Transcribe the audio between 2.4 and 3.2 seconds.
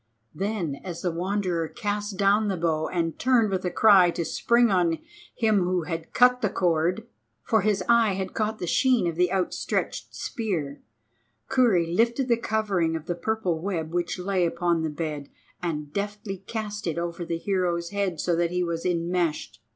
the bow and